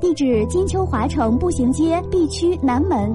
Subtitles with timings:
[0.00, 3.14] 地址：金秋华城步行街 B 区南门。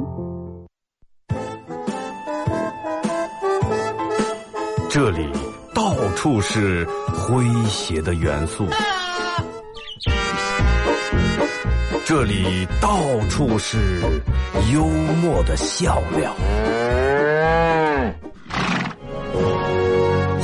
[4.89, 5.29] 这里
[5.75, 8.65] 到处是诙谐的元素，
[12.05, 12.97] 这里到
[13.29, 14.02] 处是
[14.74, 14.84] 幽
[15.22, 16.34] 默的笑料，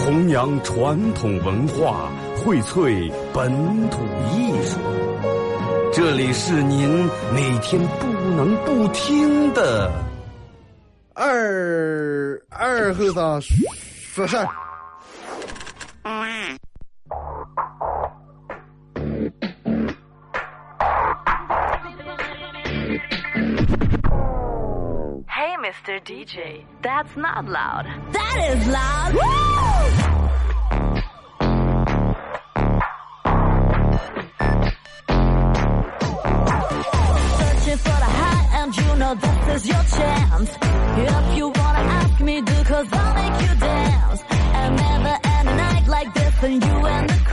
[0.05, 3.49] 弘扬传统文化，荟萃本
[3.89, 3.97] 土
[4.31, 4.79] 艺术。
[5.95, 9.89] 这里是您每天不能不听的
[11.13, 14.45] 二二后生说事儿。
[25.29, 26.01] Hey, Mr.
[26.03, 27.85] DJ, that's not loud.
[28.11, 29.13] That is loud.
[29.13, 30.24] Woo!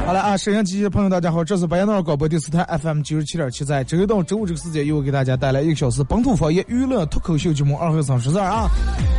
[0.06, 8.68] 好了啊，摄像机前的朋友，大家好，这是白羊岛广播电视台 FM 九十七点七，在周一到周五这个时间，又给大家带来一个小时本土方言娱乐脱口秀节目《二和三十字》啊。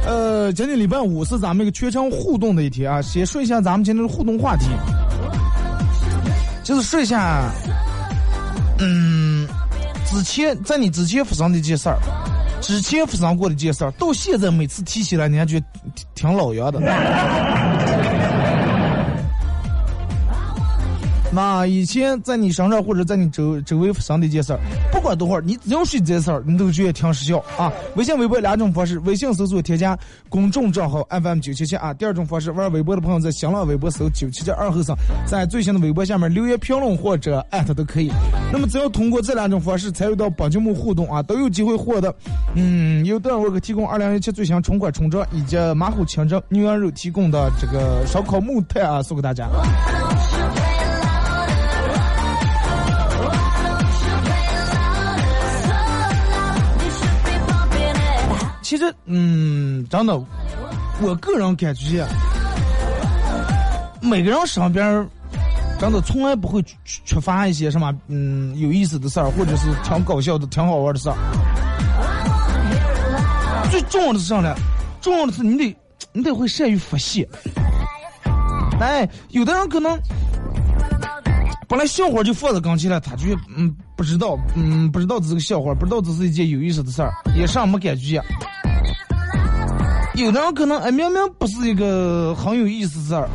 [0.06, 4.68] 呃，今天礼拜五是咱们一个全程互动的一天啊，先说一下咱们今天的互动话题，
[6.64, 7.52] 就是说一下，
[8.80, 9.46] 嗯，
[10.06, 11.98] 之前在你之前发生的一件事儿，
[12.64, 16.80] 之前发生过的一件事儿，到现在每次提起来，你还觉得挺挺老样的。
[21.34, 24.60] 那以前在你身上或者在你周周围发生的一件事儿，
[24.92, 27.74] 不管多会儿，你只要是这事儿，你都觉得挺时效啊。
[27.96, 29.98] 微信、微博两种方式，微信搜索添加
[30.30, 31.94] 公众账号 FM 九七七啊。
[31.94, 34.96] 第二种方式，玩微博的朋友在新浪微博搜九七七二后生，
[35.26, 38.12] 在最新的微博下面留言评论或者艾特都可以。
[38.52, 42.14] 那么只要通过这两种方式参与到本节目互动啊，都有机会获得
[42.54, 49.50] 嗯由段沃克提供二零一七最新春款充值以及马虎清蒸牛羊肉提供的这个烧烤木炭啊，送给大家。
[58.74, 60.20] 其实，嗯，真的，
[61.00, 62.04] 我个人感觉，
[64.02, 65.08] 每个人身边
[65.80, 71.16] 真的从来不会缺乏一些什么，嗯，有意思的事儿，或者是挺搞笑的、挺好玩的事儿。
[73.70, 74.56] 最重要的是啥呢？
[75.02, 75.78] 重要的是你得，
[76.12, 77.30] 你得会善于发泄。
[78.80, 79.96] 哎，有的人可能
[81.68, 88.20] 本来笑话就放在跟前了，他就嗯不知道，嗯不知道这是个笑话，不知道这是一件有意思的事儿，也上没感觉。
[90.16, 93.28] 有的人可能哎明明不是一个很有意思事儿，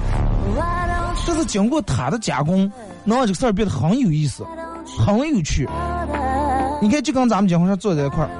[1.27, 2.71] 但是经过他的加工，
[3.05, 4.45] 能让这个事儿变得很有意思，
[4.99, 5.69] 很有趣。
[6.81, 8.31] 你看，就跟咱们结婚上坐在一块儿，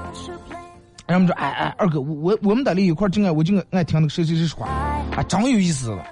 [1.07, 4.69] 然后我们说哎哎二哥，我我我们在里一块儿，就爱我就爱爱听那个谁谁谁说话，
[5.17, 6.05] 啊，真有意思了。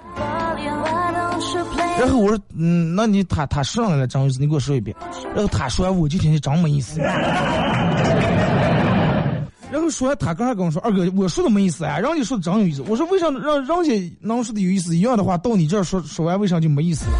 [1.99, 4.95] 然后我说，嗯，那你他他说上来了，真有意思，你给我说一遍。
[5.33, 6.99] 然后他说完，我就听见真没意思。
[9.77, 12.83] 然后说完，他刚才跟我说，二哥，我说的没意思啊，让你说的真有意思。
[12.87, 17.11] 我说为啥让让姐能说的有意思一样的话，到你这儿说说完，为啥就没意思了？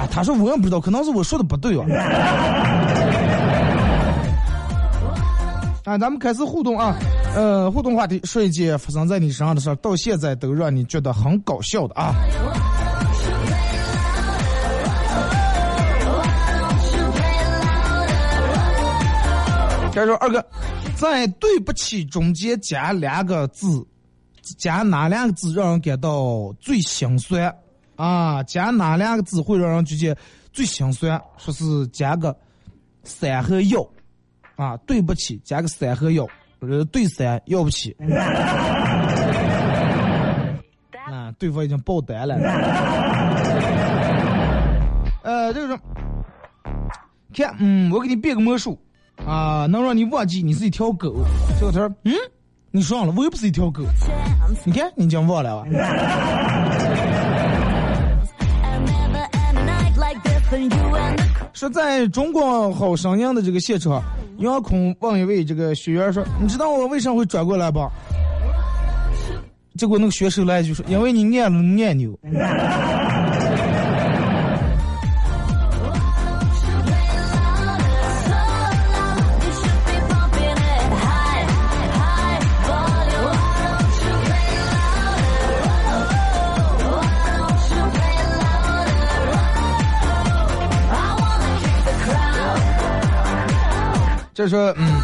[0.00, 1.84] 啊，他说我也不知道，可能是我说的不对啊。
[5.84, 6.96] 啊，咱们开始互动啊，
[7.36, 12.14] 呃，互动话题，说一件发生在你身上的事儿，到现在都让你觉得很搞笑的啊。
[19.94, 20.42] 该说二哥，
[21.02, 23.84] 在“对不起”中间加两个字，
[24.56, 27.52] 加哪两个字让人感到最心酸？
[27.96, 30.20] 啊，加哪两个字会让人觉得
[30.52, 31.20] 最心酸？
[31.38, 32.36] 说是加个
[33.02, 33.84] 三和要，
[34.54, 36.24] 啊，对不起，加个三和要，
[36.60, 37.96] 呃，对三要不起。
[41.10, 42.36] 啊，对方已经爆单了。
[45.24, 45.80] 呃，这个说，
[47.34, 48.78] 看，嗯，我给你变个魔术。
[49.26, 51.24] 啊，能让你忘记你是一条狗。
[51.60, 52.12] 小头，嗯，
[52.70, 53.82] 你说了，我又不是一条狗。
[54.64, 55.68] 你看，你讲忘了吧？
[61.54, 64.02] 说在中国好声音的这个现场，
[64.38, 67.80] 杨空问一位这个学员说：“你知道我为啥会转过来不？”
[69.78, 72.12] 结果那个学手来就说：“因为你按了按钮。”
[94.42, 95.00] 这说，嗯，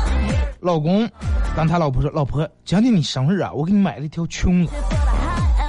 [0.59, 1.09] 老公
[1.55, 4.73] 跟他老婆说，老婆，今天你生日啊，我给你买了一条裙子。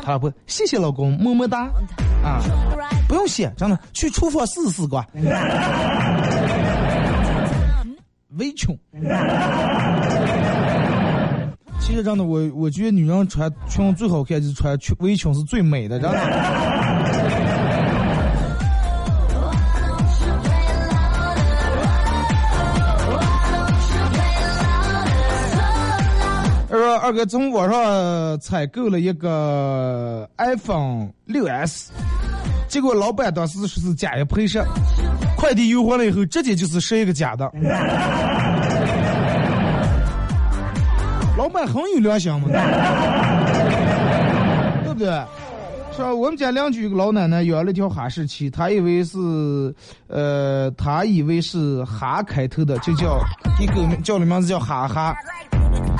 [0.01, 1.69] 他老婆，谢谢老公，么么哒。
[2.23, 2.41] 啊，
[3.07, 5.05] 不用谢，真的，去厨房试试吧。
[8.37, 8.75] 围裙。
[11.79, 16.17] 其实真的，我我觉得女人穿裙最好看，就是穿裙围裙是最美的，真的。
[27.01, 31.91] 二哥从网上采购了一个 iPhone 六 S，
[32.67, 34.61] 结果老板当时说是假一赔十，
[35.37, 37.49] 快递邮回来以后，直接就是十一个假的。
[41.37, 42.49] 老板很有良心嘛，
[44.83, 45.09] 对不对？
[45.99, 49.17] 说我们家邻居一个老奶奶养了条哈士奇，她以为是，
[50.07, 53.19] 呃，她以为是哈开头的，就叫
[53.59, 55.13] 给狗叫的名字叫哈哈。”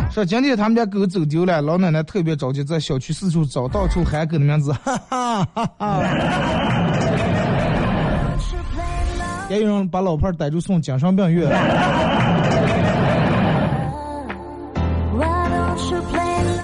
[0.09, 6.01] 说今天他们家狗走丢了，老奶奶特别着急，在小区四处找，到处喊狗的名字，哈哈哈哈。
[9.51, 11.49] 也有人把老伴逮住送精神病院。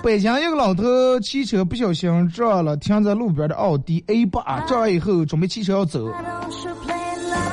[0.06, 0.84] 北京一个老头
[1.20, 6.14] 骑车不小心撞了停在路边的奥迪 A 八，撞完以后准备骑车要走，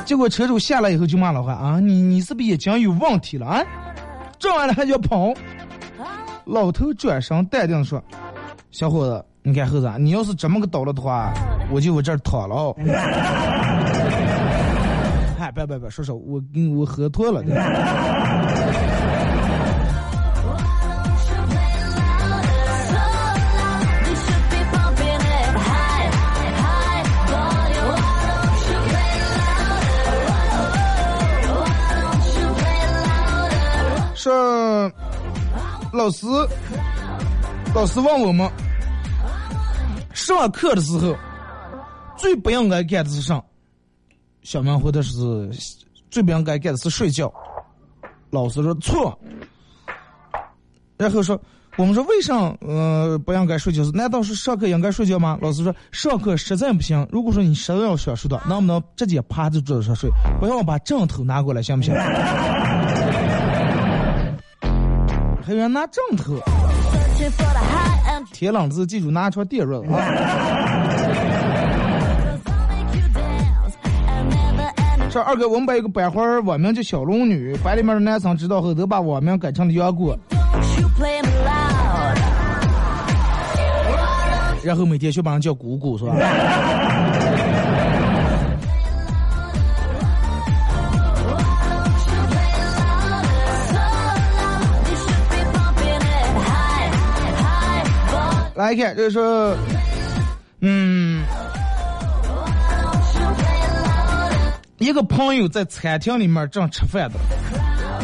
[0.04, 3.64] 结果车主下来以后就骂老汉啊，你你是不是眼睛有问题了啊？
[4.38, 5.32] 撞完了还要跑？
[6.44, 8.04] 老头转身淡定说
[8.70, 11.32] ：“小伙子，你看猴子，你要是这么个倒了的话，
[11.70, 12.76] 我就我这儿躺了哦。
[15.40, 17.43] ”哎，别别别，说说，我跟我喝脱了。
[34.22, 34.92] 说。
[35.92, 36.26] 老师，
[37.74, 38.50] 老师问我们，
[40.14, 41.14] 上课的时候
[42.16, 43.42] 最不应该干的是啥？
[44.42, 45.50] 小明回答是
[46.10, 47.30] 最不应该干的是睡觉。
[48.30, 49.19] 老师说错。
[50.96, 51.38] 然后说，
[51.76, 53.82] 我们说为啥呃不应该睡觉？
[53.92, 55.38] 难道是上课应该睡觉吗？
[55.42, 60.08] 老师说，上课实在不行，如果说你实在要想睡的，能不能直接趴在桌子上睡？
[60.40, 61.92] 不要把枕头拿过来，行不行？
[65.44, 66.35] 还有人拿枕头，
[68.33, 69.99] 天冷子记住拿床垫热啊！
[75.11, 80.17] 这二哥，我们班有个班花网名叫小龙女，班里面的男生知道后都把网名改成了杨过，
[84.62, 86.15] 然后每天就把人叫姑姑，是吧？
[98.62, 99.19] 来看，就是，
[100.61, 101.25] 嗯，
[104.79, 107.19] 一个朋友在餐厅里面正吃饭的，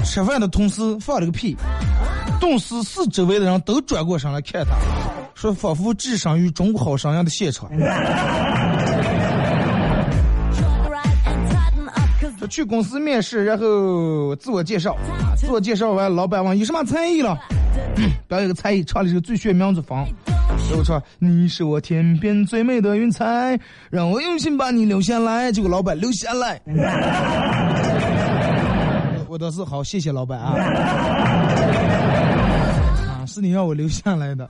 [0.05, 1.56] 吃饭的同时放了个屁，
[2.40, 4.72] 顿时四周围的人都转过身来看他，
[5.37, 7.70] 说仿佛置身于中国好声音的现场。
[12.37, 14.96] 说去公司面试，然后自我介绍，
[15.37, 17.38] 自我介绍完，老板问有什么才艺了，
[18.26, 20.04] 表演个才艺，唱的是最炫民族风。
[20.76, 23.58] 我说你是我天边最美的云彩，
[23.90, 25.50] 让我用心把你留下来。
[25.50, 26.60] 结果老板留下来，
[29.28, 30.54] 我倒是好，谢谢老板啊！
[33.08, 34.48] 啊，是你让我留下来的。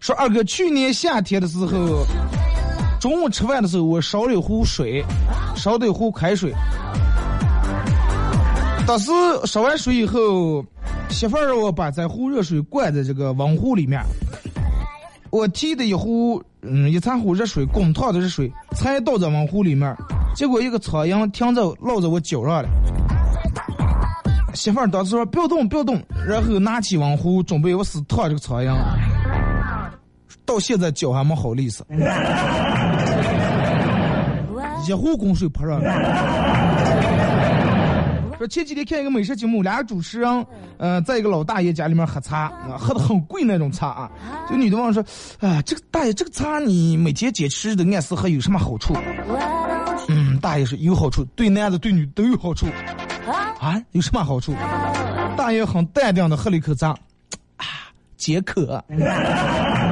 [0.00, 2.06] 说二哥，去年夏天的时候，
[3.00, 5.04] 中午吃饭的时候，我烧了一壶水，
[5.56, 6.54] 烧的一壶开水。
[8.86, 9.10] 当时
[9.44, 10.64] 烧完水以后，
[11.08, 14.00] 媳妇儿让我把这壶热水灌在这个温壶里面。
[15.30, 19.92] 我提的一壶，嗯，一茶壶热水，滚烫的热水，才倒在温壶里面，
[20.36, 22.68] 结果一个苍蝇停在落在我脚上了。
[24.54, 28.72] 媳妇儿当时说不要动，不要动，然后拿起温壶准备我死烫这个苍蝇。
[30.46, 31.84] 到现在脚还没好利索，
[34.88, 37.75] 一壶滚水泼上来。
[38.38, 40.46] 说前几天看一个美食节目，俩主持人，
[40.78, 44.10] 呃，在一个老大爷家里面喝茶，啊，喝的很贵那种茶啊。
[44.48, 45.02] 这女的问说
[45.40, 48.94] ：“啊，这个大爷，这个茶你每天坚持的按时喝有什么好处？”
[50.08, 52.66] 嗯，大爷说有好处，对男的对女都有好处。
[53.58, 54.54] 啊，有什么好处？
[55.36, 56.90] 大爷很淡定的喝了一口茶，
[57.56, 57.64] 啊，
[58.16, 58.84] 解渴。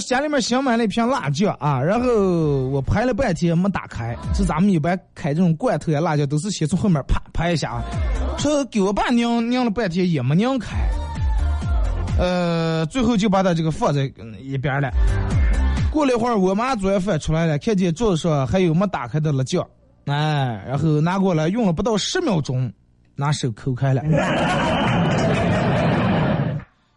[0.00, 4.16] 说家里面新买了一瓶辣酱啊，然后我拍了半天没打开。
[4.34, 7.84] 是咱们一般开这种罐头呀辣椒，都是先从后面啪拍一下啊。
[8.38, 10.78] 说给我爸拧拧了半天也没拧开。
[12.18, 14.90] 呃，最后就把它这个放在一边了。
[15.92, 19.68] 过了一会儿，我妈做完饭出来了，看见桌子上还有没打开的辣椒，
[20.06, 22.72] 哎，然后拿过来用了不到十秒钟，
[23.16, 24.02] 拿手抠开了。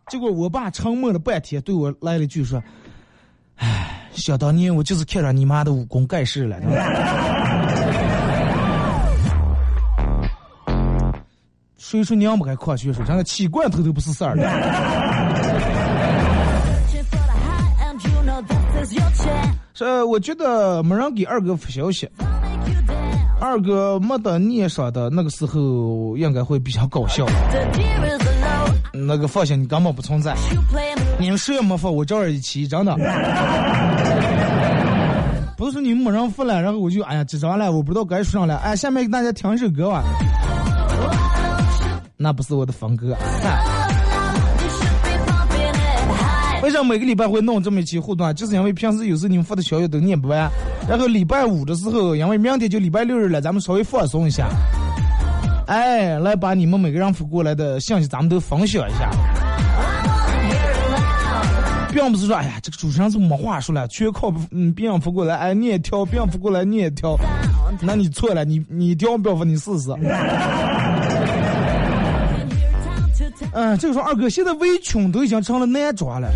[0.10, 2.62] 结果我爸沉默了半天，对我来了句说
[3.58, 6.58] ：“哎，想当年我就是看上你妈的武功盖世了。”
[11.78, 13.06] 谁说娘不开矿泉水？
[13.06, 14.36] 真的气罐头都不是事儿。
[19.76, 22.10] 这，我觉得没人给二哥发消息。
[23.40, 27.28] 二哥没得念上的那个时候，应该会比较搞笑。
[28.92, 30.36] 那个放心，你根本不存在。
[31.20, 32.96] 你们谁也没发，我照样一起，真的。
[35.56, 38.58] 不是说你们没人发了，然后我就哎呀紧张了，我不知道该说啥了。
[38.58, 40.04] 哎，下面给大家听一首歌吧。
[42.18, 43.16] 那不是我的风格。
[46.62, 48.34] 为什么每个礼拜会弄这么一期互动啊？
[48.34, 50.50] 就是因为平时有时候你们发的消息都念不完，
[50.88, 54.50] 然后礼拜五的时候，因为明天就礼拜六日了，咱们稍微放松一下。
[55.68, 59.10] 哎，来把你们每个人发过来的信息，咱们都分享一下。
[61.94, 67.16] 并不是说，哎呀，这个主持人是没话说了，全靠嗯蝙蝠过来，哎你也挑，蝙蝠过来你也挑，
[67.82, 69.92] 那你错了，你你挑不要发，你试试。
[73.54, 76.30] 嗯，这个说二哥，现在围裙都已经成了男装了。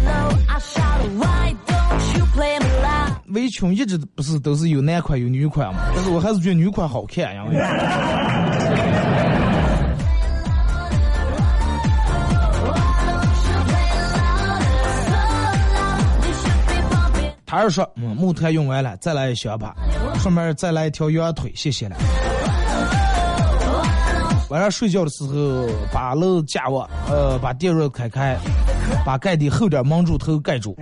[3.30, 5.80] 围裙一直不是都是有男款有女款嘛？
[5.96, 7.44] 但是我还是觉得女款好看呀。
[17.50, 19.74] 他是说，嗯，木炭用完了，再来一箱吧，
[20.20, 21.96] 顺便再来一条羊腿，谢谢了。
[24.50, 28.38] 晚上睡觉的时候，把楼架卧，呃，把电热开开，
[29.06, 30.75] 把盖的厚点蒙住头盖住。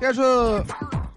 [0.00, 0.60] 该说，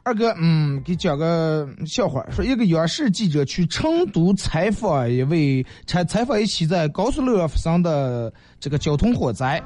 [0.09, 9.61] 二哥，嗯，给讲个笑话，说一个央视记者去成都采访一位采采访一起在高速路上发生的这个交通火灾。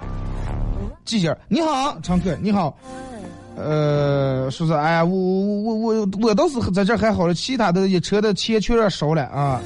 [1.06, 2.78] 记者你好，常客你好，
[3.56, 9.62] 呃，说是哎呀，我我我我我倒是在这还好了，其他的一车的钱全烧了啊。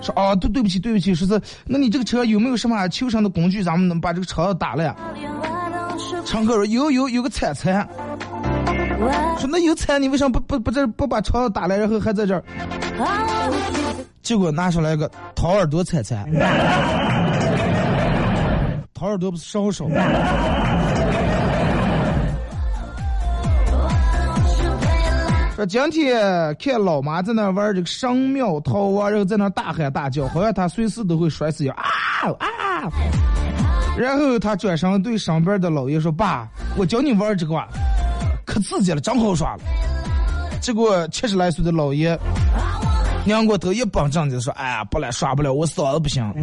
[0.00, 4.96] 说啊，对对不起对不起，说是那你这个车有没有什么求生的工具，咱们能把这个车打了呀？
[6.24, 7.86] 常客说有有有个铲铲，
[9.38, 12.42] 说那有铲你为什么不不不这不把车打来，然后还在这儿？
[14.22, 16.24] 结果拿出来一个掏耳朵铲铲。
[18.94, 19.86] 掏耳朵不是烧烧。
[25.54, 32.90] 说今天看老妈在那玩这个神庙逃亡，然后在那大喊大叫，好像她随时都会摔死一样啊啊！
[33.96, 37.54] 然后他转身对上边的老爷说：“爸，我教你玩这个，
[38.56, 39.60] 可刺激了，真好耍了。”
[40.62, 42.18] 结果七十来岁的老爷
[43.26, 46.24] 拧过头一绷正经说：“哎呀，不来耍不了，我嗓子不行。”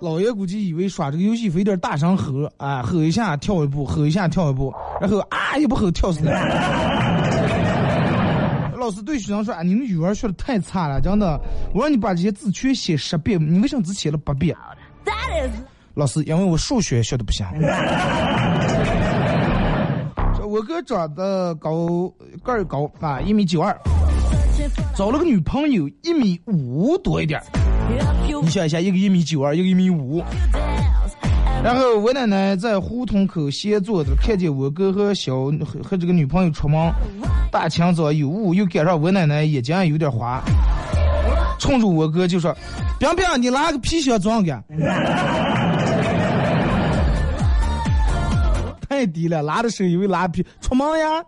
[0.00, 6.30] 老爷估计以为耍这个游戏费点大声吼，啊，吼一下跳一步，吼一下跳一步，然后啊一不吼跳死了。
[8.78, 11.40] 老师对学生说：“啊，你们语文学的太差了，真的，
[11.74, 14.54] 我让你把这些字全写十遍，你为什么只写了八遍？”
[15.94, 17.46] 老师，因为我数学学的不行。
[20.46, 23.76] 我哥长得高，个儿高啊，一米九二，
[24.94, 27.40] 找了个女朋友一米五多一点。
[28.42, 30.22] 你想一下，一个一米九二，一个一米五。
[31.62, 35.34] 然后我奶奶在胡同口闲坐着，看见我哥和小
[35.64, 36.92] 和和这个女朋友出门，
[37.50, 40.42] 大清早有雾，又赶上我奶奶眼睛有点花，
[41.58, 42.54] 冲着我哥就说
[43.00, 44.52] ：“冰冰，你拿个皮箱装个。”
[49.04, 51.22] 太低了，拉的时候以为拉皮，出门呀。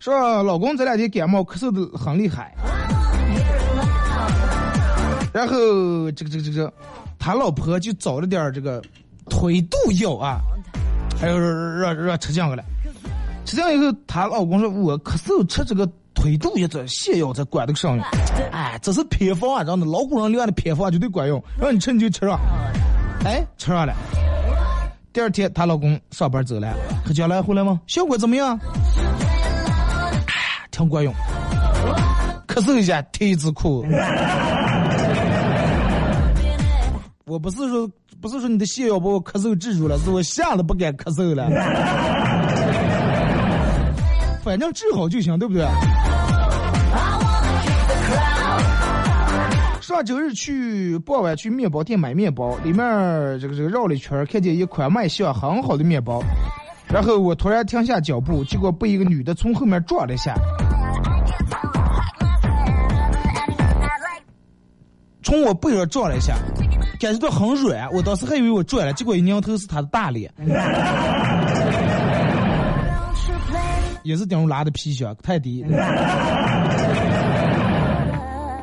[0.00, 2.54] 说老公这两天感冒咳嗽的很厉害，
[5.34, 6.72] 然后这个这个这个，
[7.18, 8.82] 他老婆就找了点这个
[9.28, 10.40] 推肚药啊，
[11.20, 12.64] 还有让让吃这个了。
[13.44, 18.04] 吃掉以后，她老公说：“我咳嗽吃这个推肚一子泻药才管得上用。
[18.52, 22.38] ”哎，这是偏方啊，让的，老古人留下的偏方绝对管用，让你吃你就吃上。
[23.24, 23.94] 哎，吃上了。
[25.12, 26.74] 第二天，她老公上班走了，
[27.04, 27.80] 喝酒来回来吗？
[27.86, 28.58] 效果怎么样？
[30.26, 31.12] 哎，挺管用。
[32.48, 33.84] 咳嗽一下，贴一次裤。
[37.26, 37.88] 我不是说，
[38.20, 41.48] 不是说你的泻药把我咳嗽治住了，是我吓得不敢咳嗽了。
[44.44, 45.66] 反正治好就行，对不对？
[49.80, 52.84] 上周日去傍晚去面包店买面包，里面
[53.40, 56.22] 这个这个绕了一圈，看见一款卖相很好的面包，
[56.88, 60.34] 然后我突然停下脚步，结果被一个女的从后面撞了一下。
[65.22, 66.34] 从我背上撞了一下，
[67.00, 70.30] 感觉到很软，我当时还以为我撞了，结果一拧头是他的大脸，
[74.04, 75.64] 也是顶上拉的皮靴，太低。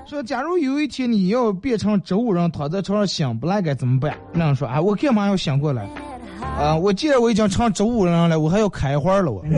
[0.06, 4.14] 说，假如有一天你要变成植物人，躺在床上醒不来该怎么办？
[4.34, 5.88] 那样说，啊，我干嘛要醒过来？
[6.60, 9.42] 啊，我既然我已经成植物人了，我还要开花了，我，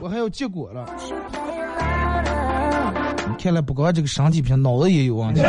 [0.00, 0.84] 我还要结果了。
[3.38, 5.40] 看来不光这个身体平，脑子也有问题。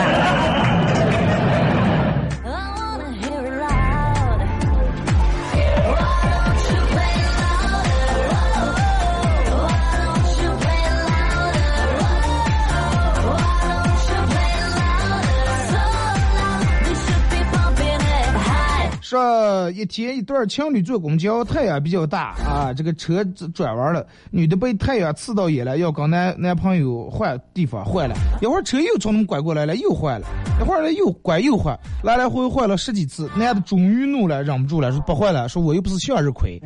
[19.12, 23.22] 说一天一对情侣坐公交，太阳比较大啊，这个车
[23.54, 30.28] 转弯了，女的被太阳刺到眼了，要跟男男朋友换地方换了，一会儿车又从他们拐过来了，又换了，
[30.62, 36.58] 一会儿呢又拐又换，来来回回换了十几次，男的终于怒了，忍不住了，说不换了，说我又不是向日葵，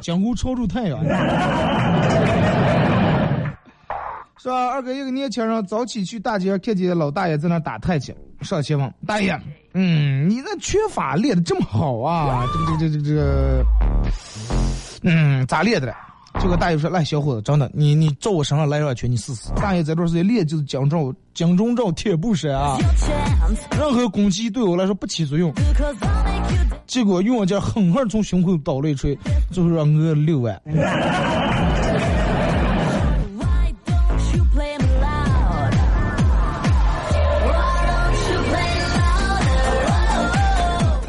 [0.00, 1.04] 江湖超住太阳。
[4.42, 4.68] 是吧？
[4.68, 9.38] 二哥，一个年轻人早起去大街上看见老大爷在那打太极，上前问大爷
[9.74, 12.46] ：“嗯，你那拳法练的这么好啊？
[12.54, 13.64] 这个这个这个这个，
[15.02, 15.92] 嗯，咋练的嘞？”
[16.40, 22.78] 结果大爷说：“来，小伙子，真的，你你照我身上来两拳，你试试。”大爷这段时间练就是江中江中照铁布衫啊，
[23.78, 25.52] 任何攻击对我来说不起作用。
[26.86, 29.14] 结果用我劲狠狠从胸口倒了一锤，
[29.52, 30.58] 最后让我六万。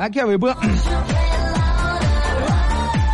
[0.02, 0.52] 来看微博，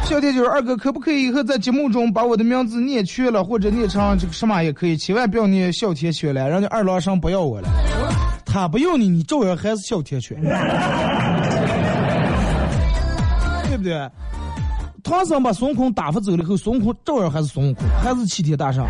[0.05, 7.67] 小铁就是二哥，可不可以以后在节目中把我的名字念缺了，或者念成这个什么也可以，千万不要念小铁拳了，人家二郎神不要我了，
[8.45, 10.39] 他不要你，你照样还是小铁拳，
[13.67, 14.09] 对不对？
[15.03, 18.85] 唐僧把孙悟空打发走了以后，孙悟空照样还是孙悟空，还是齐天大圣。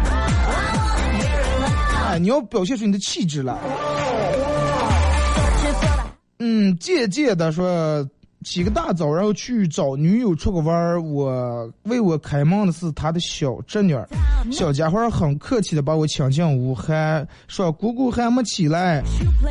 [2.08, 3.58] 哎，你要表现出你的气质了。
[6.50, 8.08] 嗯，渐渐的说，
[8.46, 11.02] 起个大早，然后去找女友出个弯儿。
[11.02, 14.08] 我为我开门的是他的小侄女儿，
[14.50, 19.04] 小家伙很客气的把我请进屋，还说姑姑还没起来，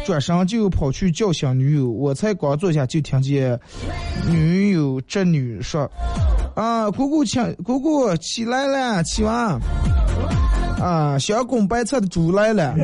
[0.07, 1.91] 转身就跑去叫醒女友。
[1.91, 3.61] 我才刚坐下，就听见
[4.31, 5.91] 女友侄女说
[6.57, 9.61] ：“啊，姑姑请姑姑起来了，起完。
[10.81, 12.75] 啊，小公白菜的猪来了。”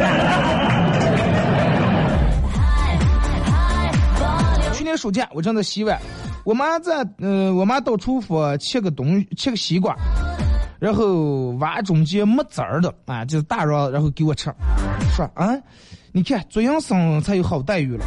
[4.97, 5.99] 暑假我正在洗碗，
[6.45, 9.97] 我妈在，呃，我妈到厨房切个东，切个西瓜，
[10.79, 14.53] 然后挖中间没籽儿的，啊，就是大瓤，然后给我吃，
[15.15, 15.49] 说啊，
[16.13, 18.05] 你看做养生才有好待遇了，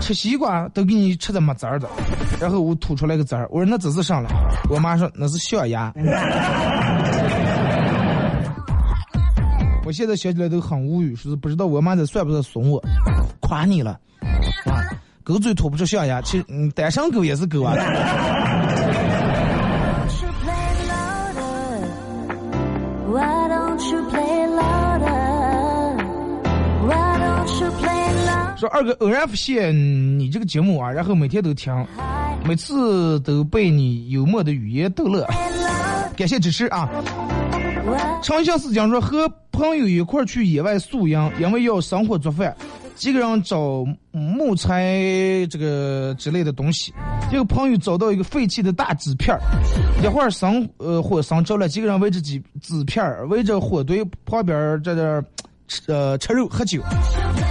[0.00, 1.88] 吃西瓜都给你吃的没籽儿的，
[2.40, 4.28] 然后我吐出来个籽儿，我说那这是啥了？
[4.68, 5.92] 我妈说那是象牙，
[9.84, 12.82] 我现在想起来都很无语，说是不知道我妈这算不算损我，
[13.40, 13.98] 夸你了。
[15.26, 17.74] 狗嘴吐不出象牙，其实嗯，单身狗也是狗啊。
[28.56, 29.74] 说二哥偶然发现
[30.16, 31.74] 你这个节目啊，然后每天都听，
[32.44, 35.26] 每次都被你幽默的语言逗乐，
[36.16, 36.88] 感谢支持啊！
[38.22, 42.56] 长相思讲说和朋友一块去野外宿营，因为要生火做饭。
[42.96, 44.96] 几个人找木材
[45.50, 46.94] 这个之类的东西，
[47.30, 49.40] 这个朋友找到一个废弃的大纸片儿，
[50.02, 55.24] 一会儿生呃火生着了，几个人围着纸纸片儿，围着火堆旁边在这
[55.68, 56.82] 吃呃吃肉喝酒。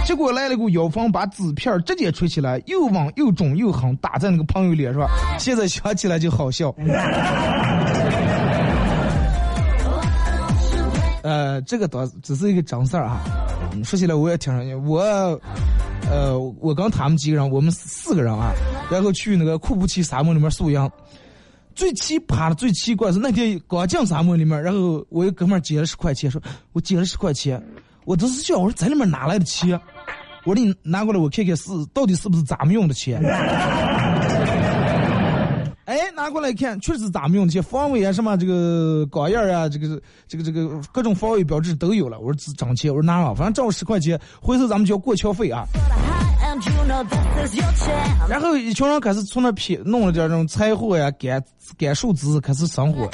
[0.04, 5.06] 结果来了个妖风，把纸片直接吹起来，又往又重又狠，打在那个朋友脸上。
[5.38, 6.74] 现在想起来就好笑。
[11.22, 13.20] 呃，这个倒只是一个真事儿哈。
[13.84, 15.00] 说起来我也挺伤心，我，
[16.10, 18.52] 呃，我跟他们几个人，我们四个人啊，
[18.90, 20.90] 然后去那个库布齐沙漠里面宿营。
[21.74, 26.40] 最奇葩的、最奇怪是那天刚进沙漠里面，然后我一哥们捡了十块钱，说
[26.72, 27.62] 我捡了十块钱，
[28.06, 29.78] 我都是想我说在里面哪来的钱？
[30.46, 33.20] 我说你拿过来我看看是到底是不是咱们用的钱？
[35.86, 42.18] 哎，拿过来看，确实是咱们用这些，防伪啊什么这个钢印啊，这个这个这个各种防伪标志都有了。
[42.18, 45.64] 我说是真钱，我说拿了，反正挣十块钱，回头咱们就要过桥费啊。
[48.28, 51.40] 然后一群人开始从那撇弄了点这种柴火呀、干
[51.78, 53.08] 干树枝，开始生火。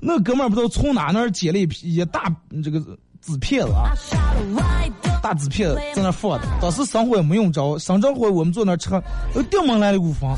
[0.00, 2.24] 那哥们儿不知道从哪那儿捡了一批一大
[2.62, 2.80] 这个
[3.20, 3.92] 纸片子啊，
[5.22, 6.46] 大纸片子在那放着。
[6.62, 8.90] 当时生火也没用着，生着火我们坐那吃，
[9.34, 10.34] 又顶门来了股风。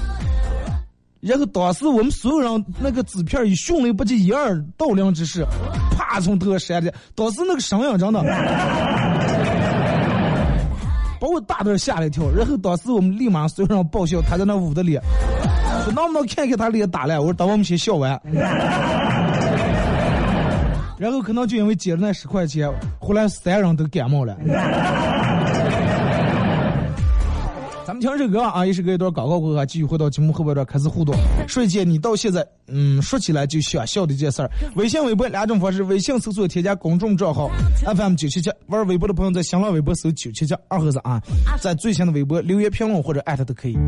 [1.27, 5.45] 然后当时我们所有人那个纸片以迅雷不及掩耳盗铃之势，
[5.91, 6.95] 啪从头上闪的。
[7.17, 8.23] 当时那个声音真的。
[11.19, 15.03] 把我大的吓了一跳，然后当时我们立马所有人爆笑他在那捂着脸，
[15.83, 17.19] 说能不能看看他脸打了？
[17.19, 18.21] 我说等我们先笑完，
[20.99, 24.37] 然后可能就因为借了那十块钱，后来三人都感冒了。
[27.97, 31.15] 咱们听首歌啊，也是隔一段广告过后，继续回到节目后半段开始互动。
[31.49, 34.51] 说一件你到现在嗯说起来就想笑的一件事儿。
[34.75, 37.51] 微信、微博两种方式：微信搜索添加公众账号
[37.97, 41.23] FM 九七七，玩微博的朋友在新浪微博搜九七七二和尚啊，
[41.63, 43.79] 在最新的微博留言评论或者艾特都可以。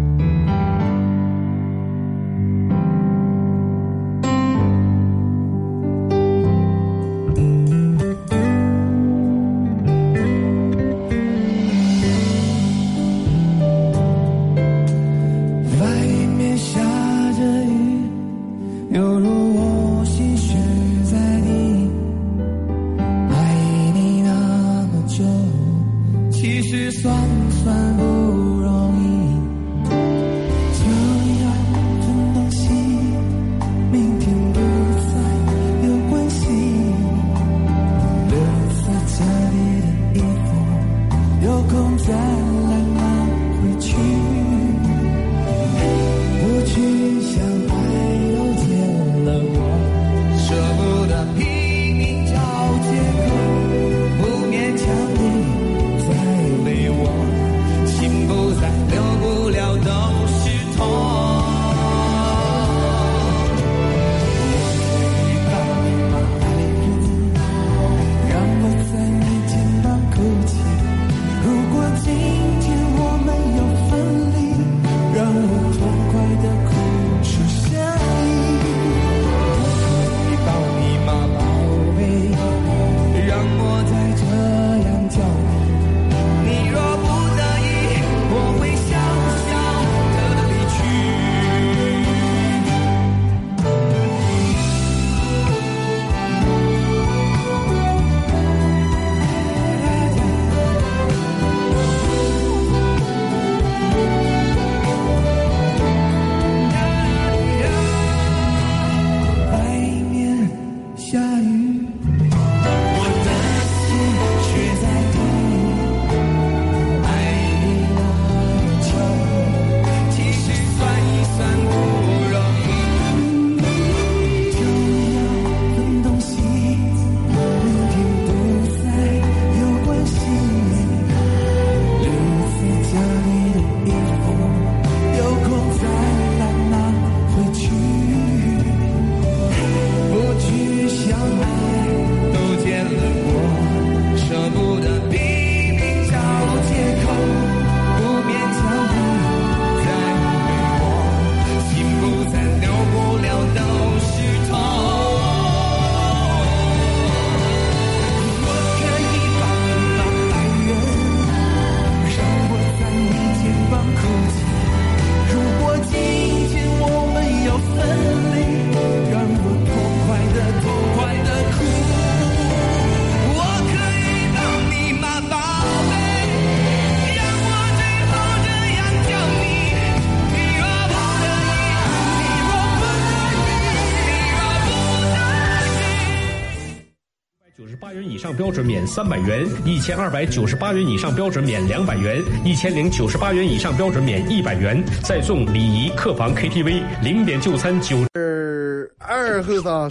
[188.39, 197.97] 标准免三百元，一千二百九十八元以上标准免两百元，一千零九十八元以上标准免一百元，再送礼仪、客房、KTV，零点就餐九。
[198.15, 199.91] 二二后生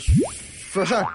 [0.72, 1.06] 说事儿。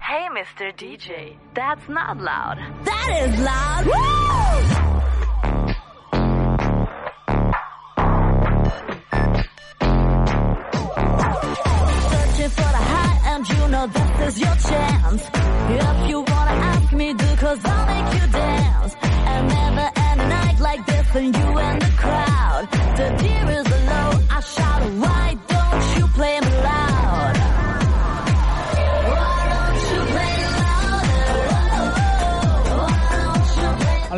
[0.00, 0.72] Hey, Mr.
[0.78, 2.56] DJ, that's not loud.
[2.86, 4.93] That is loud.
[13.86, 15.22] This is your chance.
[15.22, 18.96] If you wanna ask me, do cause I'll make you dance.
[19.02, 22.68] And never end a night like this and you and the crowd.
[22.98, 25.13] The deer is low, I shout, why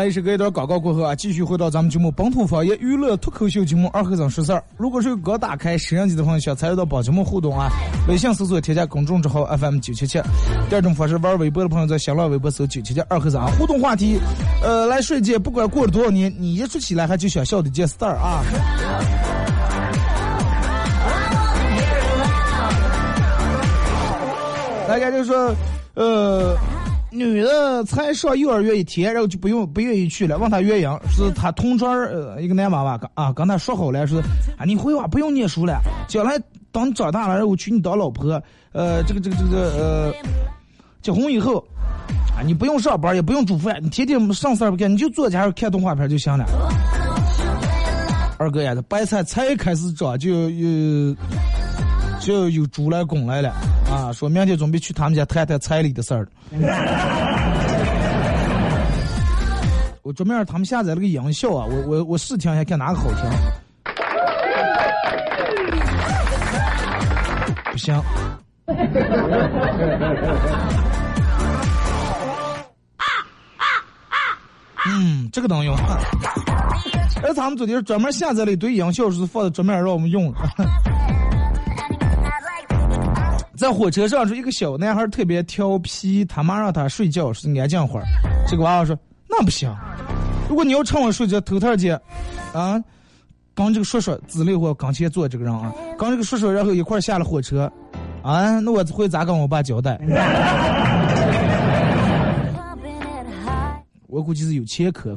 [0.07, 4.63] 这，是隔一段广告过后啊，继续回到咱们节目本土方言娱乐脱口秀节目二和尚说事儿。
[4.77, 7.69] 如果是刚打开摄像机的朋友，想参与到本节目互动啊，
[8.07, 10.21] 微信搜索添加公众账号 FM 九七七。
[10.69, 14.17] 第二种方式，玩微博的朋友在新浪微博搜九七七二和尚互动话题，
[14.63, 18.45] 呃，来瞬间，不管过了多少年，你一说起来还就想笑的一件事儿啊。
[24.87, 25.53] 大家就说，
[25.95, 26.57] 呃，
[27.11, 30.37] 女的才上幼儿园一天，然后就不用不愿意去了。
[30.39, 34.21] 问她原因，是她同桌呃一个男娃娃啊跟她说好了，说
[34.59, 36.39] 啊你回话不用念书了，将来
[36.73, 38.43] 等你长大了，然后娶你当老婆，
[38.73, 40.13] 呃这个这个这个呃
[41.01, 41.65] 结婚以后
[42.37, 46.45] 啊你不用上班也不用煮饭，你天天上事儿不干，你就坐家看动画片就行了。
[48.39, 51.17] 二哥呀，这白菜才开始长就有
[52.27, 53.55] 就有猪来拱来了
[53.89, 54.13] 啊！
[54.13, 56.27] 说明天准备去他们家谈谈彩礼的事儿。
[60.03, 63.31] 我专门让他们下载了个音效啊，我我我试听一下，看哪个好听。
[67.71, 68.03] 不行。
[74.89, 75.77] 嗯，这个能用。
[77.23, 80.39] 而他们昨天专门下载了一堆音效，是放在桌面上让我们用的。
[83.57, 88.05] 在火车上，说一个小男孩特别调皮，他妈让他睡觉，是安静会儿。
[88.47, 88.97] 这个娃娃说
[89.29, 89.75] ：“那不行，
[90.49, 91.99] 如果你要趁我睡觉，头天间，
[92.53, 92.83] 啊，
[93.55, 97.73] 跟这个叔叔资历或跟前坐这个人啊，跟这个叔叔然后一块下了火车，
[98.23, 99.99] 啊，那我会咋跟我爸交代？
[104.07, 105.17] 我估计是有前科。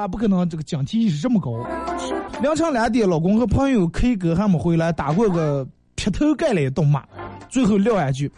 [0.00, 1.52] 包了娃娃不可能这个警惕意识这么高。
[2.40, 7.02] 凌晨两点，老公和朋友 K 歌还没回来，打过个劈头盖脸一顿骂，
[7.48, 8.30] 最后撂一句：“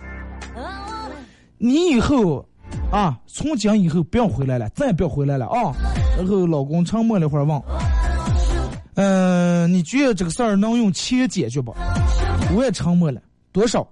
[1.58, 2.44] 你以后
[2.90, 5.72] 啊，从今以后不要回来了，再也不要回来了啊！”
[6.18, 7.62] 然后老公沉默了一会儿，问
[8.96, 11.74] ：“嗯、你觉得这个事儿能用钱解决不？”
[12.54, 13.20] 我也沉默了，
[13.52, 13.86] 多少？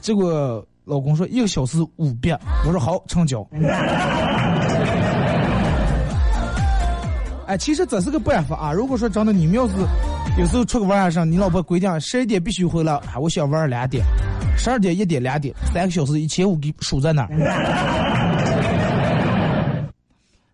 [0.00, 3.46] 结果老公说一个小时五遍，我说好，成交。
[7.46, 8.72] 哎，其实这是个办法啊。
[8.72, 9.74] 如果说真的你们要是
[10.38, 14.04] 有时候出去玩儿上，你老婆规定十一点必须回来，哎，我想玩儿两点，
[14.56, 17.28] 十二点、一点、两点，三个小时一千五给数在那儿。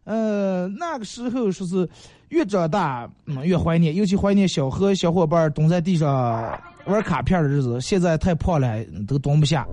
[0.05, 1.89] 呃，那个时候说是
[2.31, 7.81] 越长大，嗯，越怀念，尤其怀念小和小伙伴蹲在地上玩卡片的日子。
[7.81, 9.65] 现在太胖了，都蹲不下。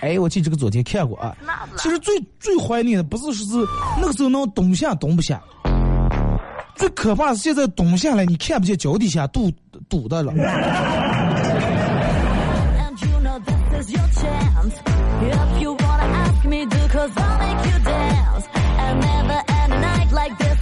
[0.00, 1.36] 哎，我记得这个昨天看过啊。
[1.76, 3.64] 其实最最怀念的不是说是
[4.00, 5.40] 那个时候能蹲下蹲不下，
[6.76, 9.50] 最可怕是现在蹲下来，你看不见脚底下堵
[9.88, 10.32] 堵的了。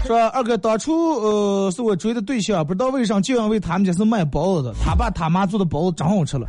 [0.05, 6.47] 说二哥当初呃是我追的对象，不知道为啥，就因为他们家是卖包子的，他爸他妈做的包子真好吃了，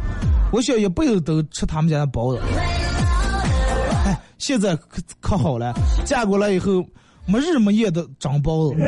[0.52, 2.42] 我小一辈子都吃他们家的包子。
[4.06, 5.74] 哎， 现在可可好了，
[6.04, 6.84] 嫁过来以后。
[7.26, 8.76] 没日没夜的长包子，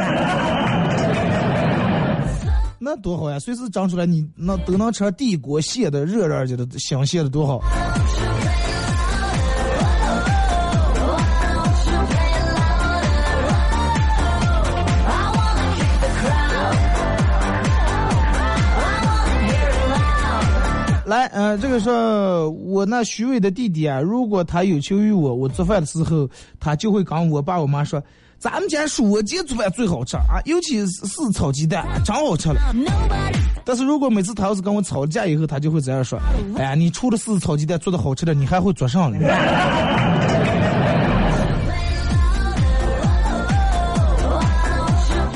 [2.78, 3.40] 那多好呀！
[3.40, 7.62] 随时长出来，你那都能吃地锅蟹的热热的香蟹的多好。
[21.06, 21.90] 来，呃，这个是
[22.66, 26.28] 我那虚伪的弟弟啊，如果他有求于我，我做饭的时候，
[26.60, 28.02] 他就会跟我爸我妈说，
[28.38, 32.62] 咱们家说我姐做饭最好吃啊，尤其是是炒鸡蛋，真好吃了。
[33.64, 36.20] 但是如果每次他要是跟我吵了架以后，他就会这样说，
[36.58, 39.18] 哎呀，你除了是炒鸡蛋做的好吃的，你还会做啥了？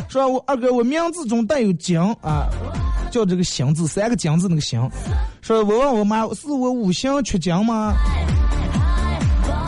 [0.07, 2.47] 说我二哥我名字中带有姜啊，
[3.11, 4.79] 叫这个星字三个姜字那个星。
[5.41, 7.93] 说我问我妈是我五行缺金吗？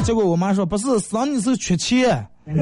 [0.03, 2.27] 结果我妈说不是，生你是缺钱。
[2.43, 2.53] 说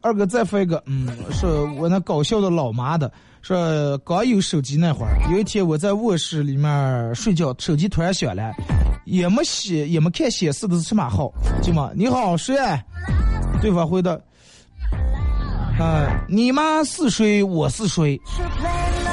[0.00, 1.46] 二哥再发一个，嗯，是
[1.78, 3.08] 我那搞笑的老妈的，
[3.40, 8.52] 说刚有手机那会儿，有一天我在卧室里面睡觉，手机突然响了，
[9.04, 12.56] 也没写也没看显示的是什么号，就嘛你好谁？
[13.60, 14.20] 对方回的，
[15.78, 17.42] 啊，你妈是谁？
[17.42, 18.20] 我是谁？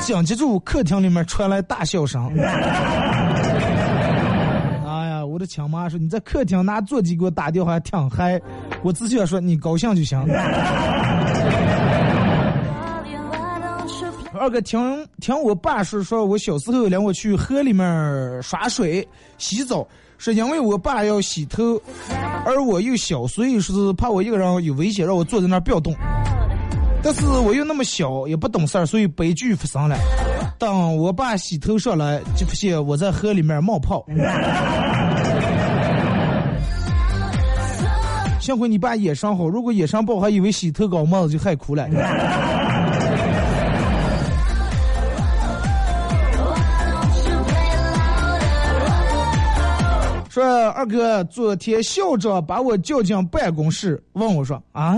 [0.02, 2.32] 紧接着客厅里面传来大笑声。
[4.86, 8.40] 哎呀我的亲妈说：“你在客厅拿座机给我打电话挺嗨，
[8.84, 10.20] 我只想说你高兴就行。
[14.40, 19.06] ”二哥听听我爸说，说我小时候领我去河里面耍水
[19.38, 19.86] 洗澡，
[20.18, 21.82] 是因为我爸要洗头，
[22.46, 25.94] 而我又小，所以说是怕我一个人有危险，让我坐在那儿不要动。
[27.02, 29.98] 但是我又那么小，也不懂事儿，所以悲剧发生了。
[30.58, 34.06] 当我爸洗头上来，就发现我在河里面冒泡。
[38.42, 41.88] 幸亏你爸眼神好，如果眼神不好，还以为洗头搞帽子就害哭了。
[50.30, 54.98] 说二哥，昨天校长把我叫进办公室，问我说：“啊，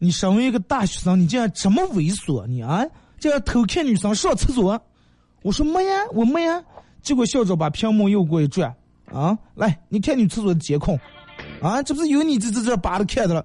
[0.00, 2.84] 你身为一个大学生，你竟然这么猥琐，你啊？”
[3.20, 4.80] 竟然偷看女生上厕所，
[5.42, 6.60] 我说没呀，我没呀。
[7.02, 8.74] 结果校长把屏幕又给我一转，
[9.12, 10.98] 啊，来，你看你厕所的监控，
[11.60, 13.44] 啊，这不是有你这这这扒着看的了。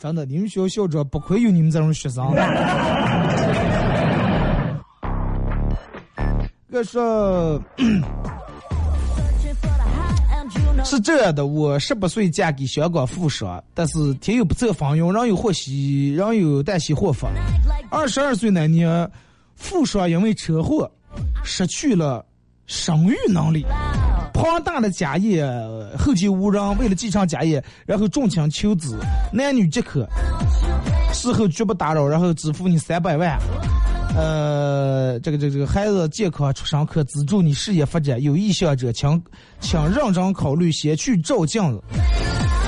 [0.00, 2.26] 真的，你们学校校长不愧有你们这种学生。
[6.70, 7.62] 个说。
[10.84, 17.26] 是这样的，我十八岁嫁给香港富商，但是天有不测风云，人有祸兮，人有旦夕祸福。
[17.90, 19.10] 二十二岁那年，
[19.56, 20.90] 富商因为车祸
[21.42, 22.24] 失去了
[22.66, 23.64] 生育能力，
[24.34, 25.44] 庞大的家业
[25.98, 28.98] 后继无人，为了继承家业，然后重情求子，
[29.32, 30.06] 男女皆可，
[31.12, 33.38] 事后绝不打扰，然后支付你三百万。
[34.16, 39.20] 呃，这个这个这个孩子健康出生可资助你事业发展，有意向者请
[39.60, 41.82] 请认真考虑，先去照镜子，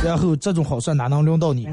[0.04, 1.68] 然后这种好事哪能轮到你？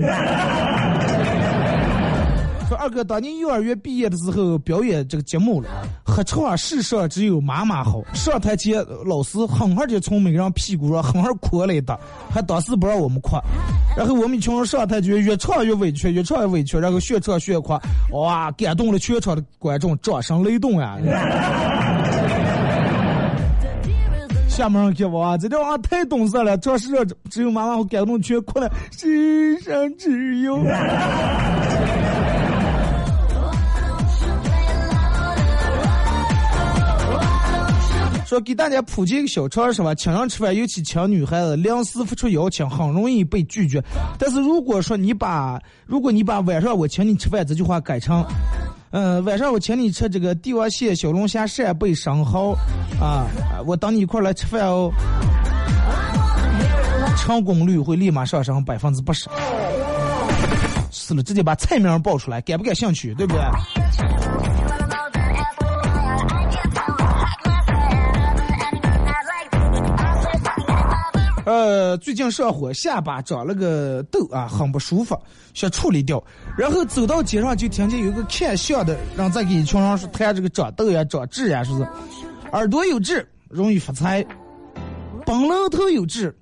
[2.93, 5.67] 说二哥，当年幼儿园毕业的时候表演这个节目了，
[6.03, 8.01] 合唱世上只有妈妈好。
[8.13, 11.99] 上台前老师狠狠就从每个人屁股上狠狠哭了一打，
[12.31, 13.31] 还当时不让我们哭。
[13.97, 17.73] 然后我们一群人上台就越唱越委屈，越唱越委屈，然后越唱越哭，
[18.11, 20.97] 哇，感动了全场的观众，掌声雷动啊！
[24.47, 30.57] 下面人看哇，这条娃太懂事了，这世上只有妈妈好，感动全哭了，世上只有。
[38.33, 43.79] 说给大家普及一个小常识吧，请人吃饭，尤其请女孩子，临时发出邀请很容易被拒绝。
[44.17, 48.25] 但是如果说你把，如果你把晚上我请你吃饭这句话改成，
[48.89, 52.57] 嗯，晚上我请你吃这个帝王蟹、小龙虾、扇贝、生蚝，
[52.99, 53.27] 啊，
[53.67, 54.91] 我等你一块来吃饭哦，
[57.15, 59.29] 成功率会立马上升百分之八十。
[60.89, 63.13] 是了，直接把菜名报出来，感不感兴趣？
[63.13, 63.43] 对不对？
[71.45, 75.17] 呃，最近上火，下巴长了个痘啊，很不舒服，
[75.53, 76.23] 想处理掉。
[76.57, 81.87] 然后走到街上，就听见有个看相的人在给一群人说谈这个长痘呀、长痣呀，说是
[82.53, 84.25] 耳朵有痣容易发财，
[85.25, 86.33] 本楼头有痣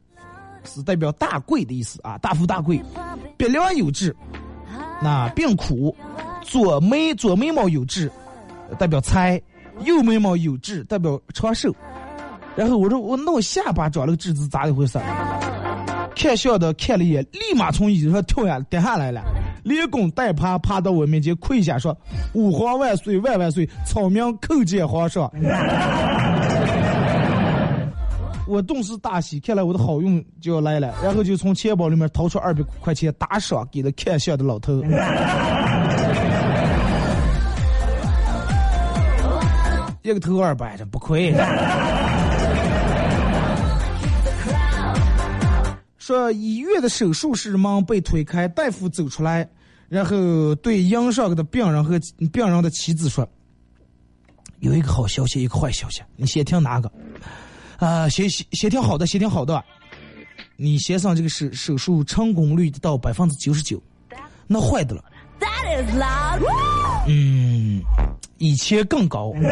[0.63, 2.79] 是代表大贵的意思啊，大富大贵。
[3.37, 4.15] 鼻梁有痣，
[5.01, 5.91] 那病苦；
[6.43, 8.11] 左眉左眉毛有痣，
[8.77, 9.41] 代表财；
[9.83, 11.75] 右眉毛有痣，代表长寿。
[12.55, 14.99] 然后我说我弄下巴长了个痣子咋一回事？
[16.13, 19.23] 看笑的看了一眼，立马从椅子上跳下跌下来了，
[19.63, 21.97] 连滚带爬爬到我面前跪下说
[22.35, 25.31] ：“吾皇万岁万万岁，草民叩见皇上。
[28.47, 30.93] ”我顿时大喜，看来我的好运就要来了。
[31.01, 34.83] 然后就从钱包里面掏出二百块钱打赏给了看笑的老头。
[40.03, 41.33] 一个头二百，这不亏。
[46.01, 49.47] 说医院的手术室门被推开，大夫走出来，
[49.87, 51.99] 然后对营上的病人和
[52.33, 53.29] 病人的妻子说
[54.61, 56.91] ：“有一个好消息，一个坏消息，你先听哪个？
[57.77, 59.63] 啊，先先先听好的，先听好的。
[60.55, 63.79] 你先生这个手手术成功率到百分之九十九，
[64.47, 65.05] 那坏的了。
[67.07, 67.79] 嗯，
[68.39, 69.31] 以前更高，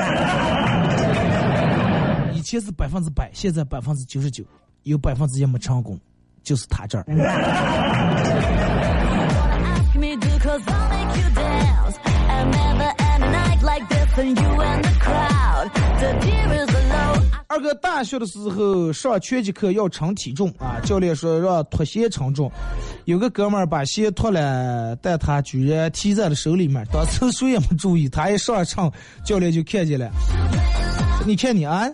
[2.33, 4.43] 以前是百分之百，现在百分之九十九，
[4.81, 5.99] 有百分之一没成功，
[6.43, 7.05] 就是他这儿。”
[17.47, 22.51] 二哥大学的时候上拳击课要称体重啊，教练说让脱鞋称重，
[23.05, 28.91] 有个哥们儿把鞋脱了，但他居然提在了手里面，当时谁也没注意，他一上称，
[29.25, 30.09] 教练就看见了。
[31.25, 31.85] 你看你啊，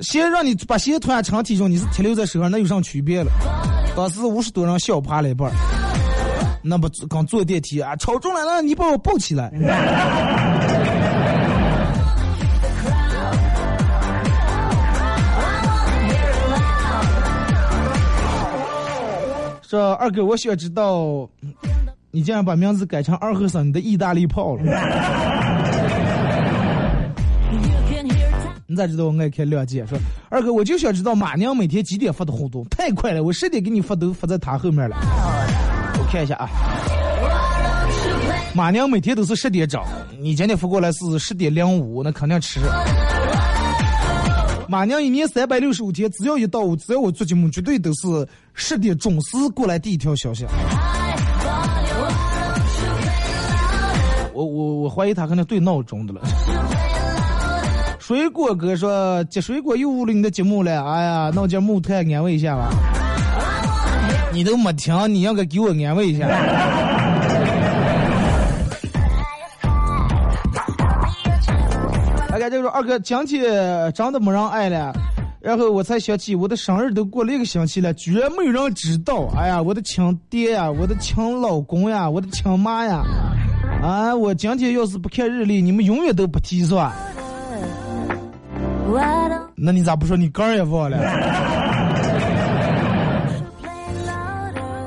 [0.00, 3.30] 鞋让你把鞋脱下称体重，你是停留在手上，那有啥区别了？
[3.96, 5.50] 当时五十多人笑趴了一半。
[6.62, 9.50] 那不刚坐电梯啊，超重了，那你把我抱起来。
[19.62, 21.28] 说二哥，我想知道，
[22.10, 24.62] 你竟然把名字改成二和尚，你的意大利炮了。
[28.80, 29.84] 咋知道我爱看亮姐？
[29.86, 29.98] 说
[30.30, 32.64] 二哥，我就想知道马娘每天几点发的互动？
[32.70, 34.96] 太快了，我十点给你发都发在他后面了。
[35.98, 36.48] 我看一下啊，
[38.54, 39.82] 马娘每天都是十点整，
[40.18, 42.58] 你今天发过来是十点零五，那肯定迟。
[44.66, 50.46] 马娘一年三百六十五天，只要一到我，只要我做节目，绝对都是十点准时过来第一条消息。
[54.32, 56.22] 我我我怀疑他可能对闹钟的了。
[58.10, 62.68] 水果哥说：“接水果又误了你的节目了，哎呀，闹节目太安慰一下吧。
[64.32, 66.26] 你都没听，你应该给我安慰一下。
[72.28, 74.92] 大概就说二哥，今天真的没人爱了，
[75.40, 79.28] 然后我才想起我的生日都过了一个星期了，居然没有人知道。
[79.36, 83.04] 哎呀，我的亲爹呀，我的亲老公呀，我的亲妈呀，
[83.80, 86.92] 啊，我今天要是不看日历，你们永远都不提是吧？
[89.54, 90.98] 那你咋不说你肝也忘了？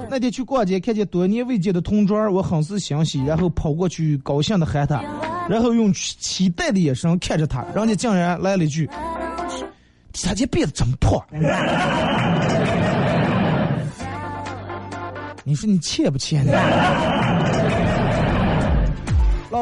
[0.09, 5.01] 那天去逛街，看见多年未见的同桌，我很是欣喜，然后跑过去高兴的喊他，
[5.49, 8.87] 然后用期待的眼神看着他，人家竟然来了一句
[10.23, 11.25] ：“他这辫子真破。
[15.43, 16.53] ”你说你欠不欠呢？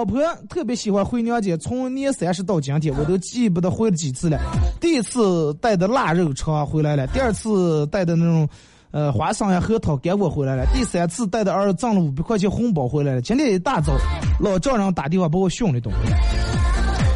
[0.02, 4.40] 老婆特别喜欢回娘家，从年三十到今天，我都记不得回了几次了。
[4.80, 8.50] 第一次带的腊肉肠回来了，第二次带的那种，
[8.90, 13.22] 呃，花生呀、核桃干果回来了，第三次带的儿子挣了五百块钱红包回来了。
[13.22, 13.94] 今天一大早，
[14.40, 15.94] 老丈人打电话把我训了顿，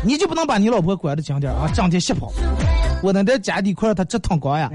[0.06, 2.32] 你就不能把你老婆管的紧点啊，整天瞎跑。
[3.02, 4.70] 我那点家底块他直淌光呀。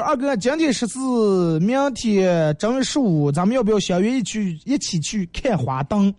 [0.00, 6.12] 二哥，今天十四，明天正月十五，咱们要不要相约一去一起去看花灯？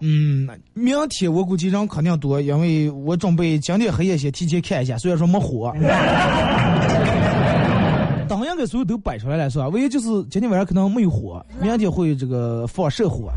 [0.00, 5.74] 嗯，明天我估计人肯定多，因为我准备今天黑夜先提前看一下，虽然说没火，
[8.28, 9.66] 灯应该所有都摆出来了，是吧？
[9.68, 13.32] 唯一就是今天晚上可能没有火，明天会这个放射火。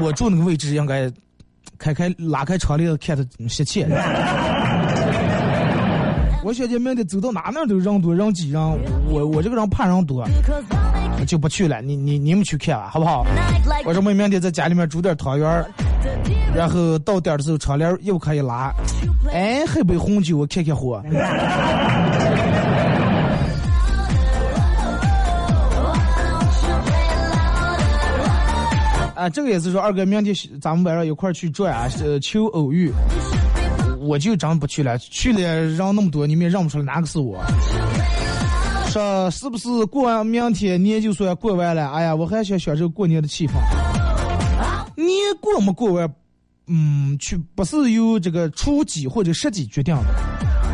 [0.00, 1.10] 我住那个位置应该
[1.76, 3.86] 开开拉开窗帘看的实切。
[6.48, 8.58] 我想见明天走到哪哪都人多人挤人，
[9.10, 10.26] 我我这个人怕人多，
[11.20, 11.82] 我就不去了。
[11.82, 13.26] 你你你们去看吧，好不好？
[13.84, 15.64] 我准备明天在家里面煮点汤圆
[16.54, 18.72] 然后到点的时候窗帘又可以拉，
[19.30, 21.02] 哎，喝杯红酒，我开开火。
[29.14, 32.90] 啊，这个也是说二哥明天咱们晚上一块去转啊，呃，求偶遇。
[34.08, 37.44] 我就真不去了，去了人那么多，你们也认不出来哪个是我。
[38.88, 41.90] 说是不是过完明天年就算过完了？
[41.90, 43.52] 哎呀，我还想享受过年的气氛。
[44.96, 46.10] 年过没过完，
[46.68, 50.04] 嗯，去不是由这个初几或者十几决定的。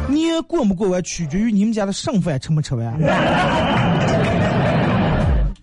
[0.08, 2.96] 年过没过完，取决于你们家的剩饭吃没吃完。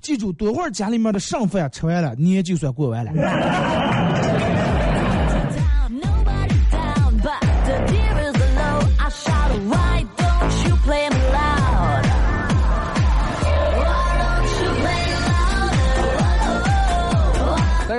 [0.01, 3.11] 记住，多会儿家里面的剩饭吃完了，年就算过完了。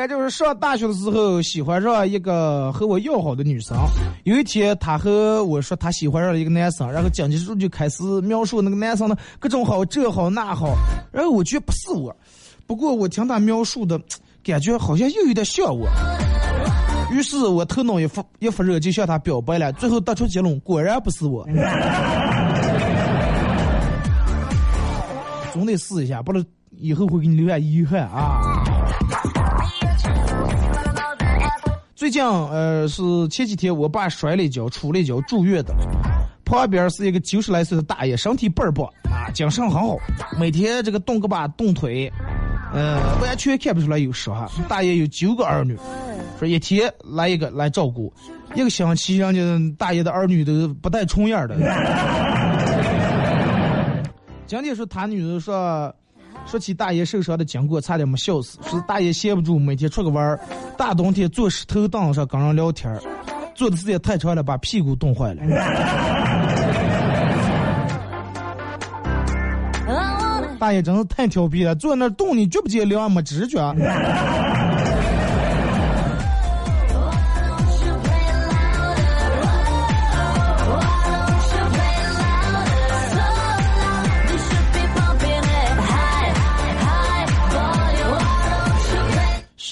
[0.07, 3.77] 就是上大学的时候喜欢上一个和我要好的女生，
[4.25, 10.75] 有一天她和我说她喜欢上了一个男生，然后紧接着就开始描述那个男生的各种好，这好那好，
[11.13, 12.15] 然后我觉得不是我，
[12.67, 14.01] 不过我听他描述的，
[14.45, 15.89] 感觉好像又有点像我，
[17.13, 21.47] 于是我头脑一发一发热就向他表白了，最后得出结论，果然不是我。
[25.53, 26.43] 总得试一下，不然
[26.79, 28.41] 以后会给你留下遗憾啊。
[32.03, 35.73] 最近呃是前几天我爸摔了一跤，出了一跤住院的，
[36.45, 39.97] 旁边是一个九十来岁的大爷，身体倍儿棒啊，精神很好，
[40.37, 42.13] 每天这个动个把动腿，
[42.75, 44.51] 呃完全看不出来有事哈。
[44.69, 45.79] 大爷有九个儿女，
[46.41, 48.13] 说一天来一个来照顾，
[48.57, 51.55] 一个星期人家大爷的儿女都不带重样的。
[54.45, 55.95] 今天说他女儿说，
[56.47, 58.59] 说起大爷受伤的经过，差点没笑死。
[58.68, 60.38] 说大爷闲不住，每天出个弯儿，
[60.76, 63.01] 大冬天坐石头凳上跟人聊天儿
[63.55, 65.43] 坐的时间太长了，把屁股冻坏了。
[70.59, 73.11] 大爷真是太调皮了，坐那冻你觉不觉凉？
[73.11, 73.59] 没知觉。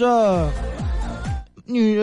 [0.00, 0.48] 这
[1.66, 2.00] 女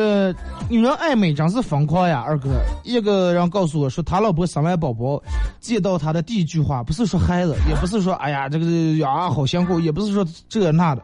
[0.70, 2.52] 女人爱美真是疯狂呀，二哥。
[2.84, 5.20] 一个人告诉我说，他老婆生完宝宝，
[5.60, 8.68] 见到他的第一句话不是说孩子，也不是说哎呀这个
[8.98, 11.02] 呀好辛苦，也不是说这那的，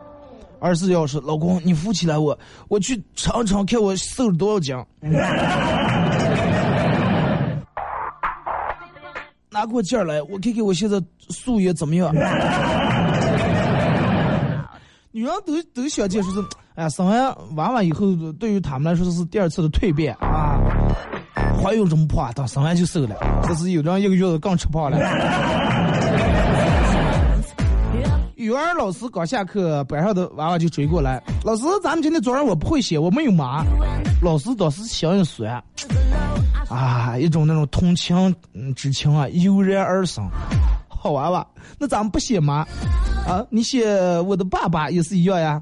[0.60, 2.38] 而是要说老公你扶起来我，
[2.68, 4.76] 我去尝尝看我瘦了多少斤。
[9.50, 12.14] 拿过劲儿来，我看看我现在素颜怎么样。
[15.12, 16.44] 女人都都想见说是，
[16.76, 20.60] 哎，生完娃娃以后，对于他们来说是第二次的蜕变啊。
[21.62, 24.98] 怀孕这么胖，等生完就瘦了，这是有人一个月子更吃胖了。
[28.36, 33.64] 语文老师刚下课，班上的娃娃就追过来，老师，咱们今天早上我不会写，我没有码。
[34.22, 35.64] 老师当时心一酸，
[36.70, 38.36] 啊，一种那种同情
[38.76, 40.28] 之情啊油然而生。
[40.90, 41.46] 好娃娃，
[41.78, 42.66] 那咱们不写吗？
[43.28, 45.62] 啊，你写我的爸爸也是一样呀。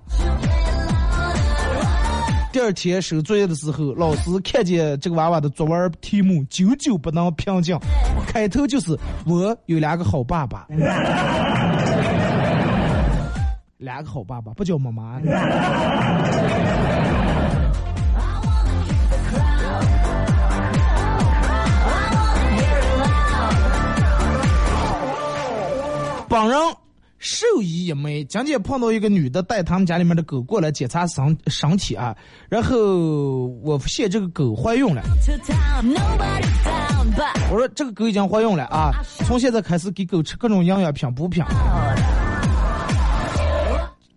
[2.52, 7.80] 第二天收作业的时候，老师看见这个娃娃的作文题目久久不能平静，
[8.28, 10.68] 开头就是我有两个好爸爸，
[13.80, 15.22] 两个好爸爸不叫妈妈。
[26.28, 26.58] 本人
[27.22, 32.18] 兽医一枚，今天碰到一个女的带他们家里面的狗过来检查身身体啊，
[32.50, 35.04] 然后我发现这个狗怀孕了。
[37.52, 38.90] 我说这个狗已经怀孕了啊，
[39.28, 41.44] 从现在开始给狗吃各种营养品补品。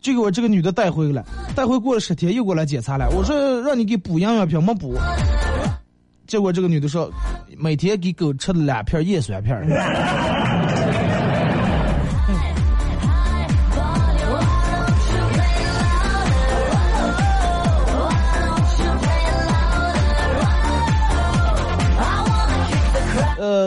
[0.01, 1.23] 就给我这个女的带回来，
[1.55, 3.11] 带回过了十天又过来检查了。
[3.11, 4.97] 我说让你给补营养品没补，
[6.27, 7.11] 结果这个女的说
[7.59, 9.55] 每天给狗吃了两片叶酸片。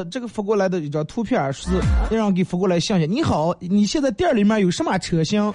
[0.05, 1.69] 这个发过来的一张图片是
[2.09, 3.09] 让人给发过来想想。
[3.09, 5.53] 你好，你现在店里面有什么车型？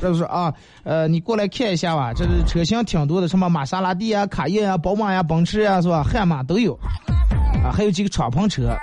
[0.00, 2.12] 这是啊，呃，你过来看一下吧。
[2.12, 6.02] 这是车型挺多的，什么玛莎拉蒂啊、卡宴啊、宝马呀、奔驰呀，是吧？
[6.02, 6.74] 悍马都有
[7.64, 8.76] 啊，还有几个敞篷车。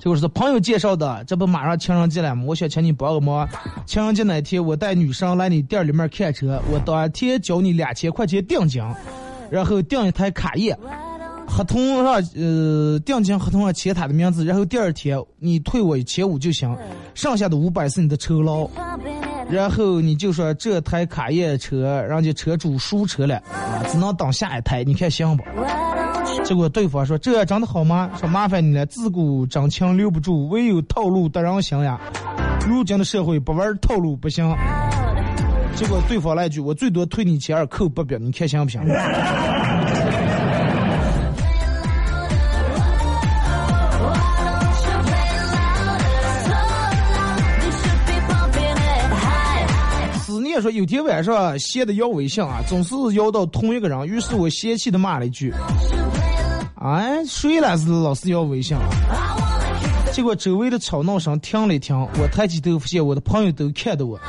[0.00, 2.42] 就是朋友介绍的，这不马上情人节了吗？
[2.44, 3.48] 我想请你帮个忙。
[3.86, 8.82] 情人节那天，我带女生来你店里面看车，我当天交你两千块钱定金，
[9.48, 10.76] 然后订一台卡宴。
[11.46, 16.74] 合同上，呃，定金合同上签他的名字，然后第二天你退我一千五就行，
[17.14, 18.68] 剩下的五百是你的酬劳。
[19.50, 25.42] 然后你就说这台卡宴车，人家车主输车了，啊，只能等下一台，你看行不？
[26.44, 28.10] 结果对方说这真的好吗？
[28.18, 32.00] 说麻烦你了，自古真情留不住，唯有套路得人心呀。
[32.66, 34.48] 如今的社会不玩套路不行。
[35.74, 38.80] 结果对方来一句，我最多退你钱二，扣八百，你看行不行？
[50.54, 55.52] 你说有天晚上闲的要微信啊，总是要到同一个人，于是我嫌弃的骂了一句
[56.76, 58.76] ：“哎，谁来是老是要微信？”
[60.12, 64.20] 结果周围的吵闹声停了一停，我抬起头发现我的朋友都看到我。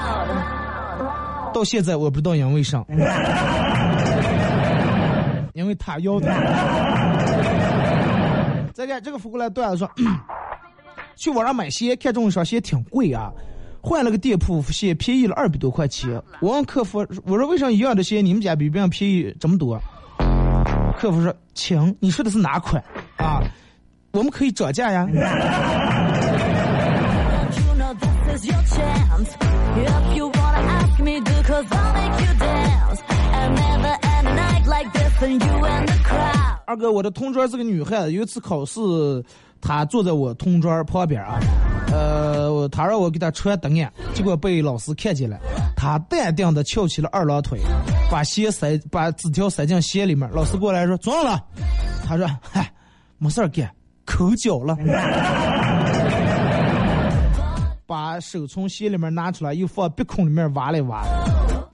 [1.54, 2.84] 到现在我不知道因为啥，
[5.54, 6.28] 因为他要的。
[8.74, 9.92] 再看这个发过来段子说，
[11.16, 13.30] 去网上买鞋，看中一双鞋挺贵啊，
[13.86, 16.10] 换了个店铺鞋，便宜了二百多块钱。
[16.40, 19.78] 我问客服，我说为啥一样的鞋你们家比别人便宜这么多？
[20.98, 22.82] 客服说，请你说的是哪款
[23.18, 23.44] 啊？
[24.14, 25.06] 我们可以涨价呀。
[36.66, 38.80] 二哥，我的同桌是个女孩子，有一次考试，
[39.60, 41.38] 她坐在我同桌旁边啊。
[41.92, 45.38] 呃，他让我给他传答案，结果被老师看见了，
[45.76, 47.60] 他淡定的翘起了二郎腿，
[48.10, 50.30] 把鞋塞，把纸条塞进鞋里面。
[50.32, 51.44] 老师过来说装了，
[52.08, 52.72] 他说嗨，
[53.18, 53.70] 没事儿干，
[54.06, 54.78] 抠脚了。
[57.86, 61.04] 把手从鞋里面拿出来，又放鼻孔里面挖了挖，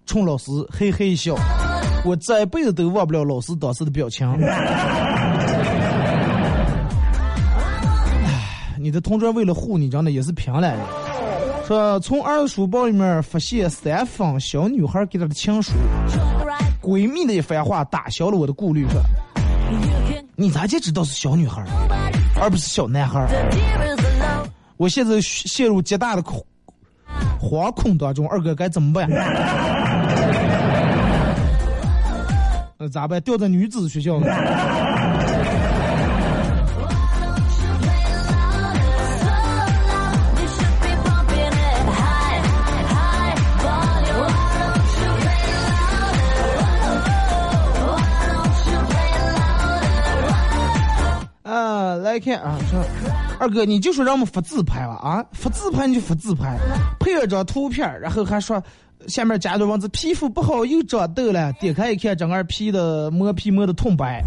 [0.05, 1.33] 冲老师嘿嘿一笑。
[2.03, 4.27] 我这辈子都忘不了老师当时的表情。
[8.81, 10.79] 你的同桌为了护你，真的也是拼来的。
[11.67, 15.73] 说从儿子书包里面发现三封小女孩给他的情书，
[16.81, 18.87] 闺蜜的一番话打消了我的顾虑。
[18.89, 19.01] 说
[20.37, 21.61] 你咋就知道是小女孩，
[22.39, 23.27] 而不是小男孩？
[24.77, 26.41] 我现在陷入极大的恐
[27.37, 29.09] 惶恐当中，二哥该怎么办？
[32.77, 33.21] 那 咋办？
[33.21, 34.27] 调在女子学校呢？
[52.09, 52.83] 来看啊，说
[53.39, 56.57] 二哥，你就说让我们发自拍吧啊，发自拍你就发自拍，
[56.99, 58.61] 配了张图片，然后还说
[59.07, 64.23] 下面加段文字，皮肤不好又长痘了，点开一看，整个皮的磨皮磨的痛白，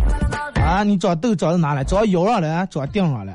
[0.54, 1.82] 啊，你长痘长在哪了？
[1.84, 3.34] 长腰上了，长腚上了。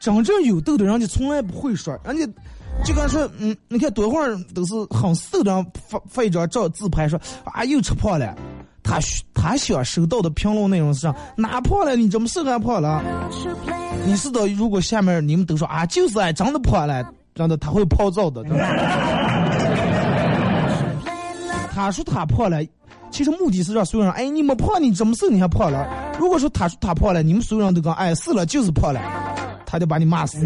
[0.00, 2.26] 真正有痘的人家从来不会说，人家
[2.84, 8.36] 就跟说，嗯，你看多会儿都是很瘦的发发一张照自拍说啊又吃胖了，
[8.94, 11.96] 他需他想收到的评论内容是，哪破了？
[11.96, 13.02] 你怎么是还破了？
[14.06, 18.44] 你知道，如果下面你们都说啊就是啊真的破了，真的他会暴躁的。
[18.44, 18.50] 的
[21.74, 22.62] 他说他破了，
[23.10, 25.88] 其实目的是让所有人哎你没破你怎么是你还破了？
[26.20, 29.00] 如果说他说他破了，你们所有人都讲哎是了就是破了，
[29.66, 30.38] 他就把你骂死。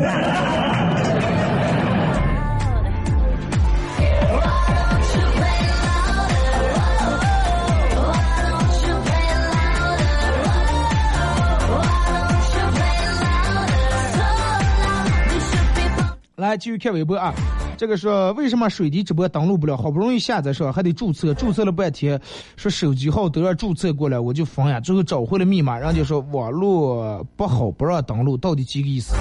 [16.39, 17.35] 来继续看微博啊，
[17.77, 19.77] 这个说为什么水滴直播登录不了？
[19.77, 22.21] 好不容易下载上还得注册，注册了半天，
[22.55, 24.79] 说手机号都要注册过来，我就疯呀。
[24.79, 29.17] 最后找回了密码，人家说网络不好不让登录，到底几个意思？